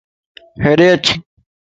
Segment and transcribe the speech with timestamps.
[0.63, 1.05] ھيڏي اچ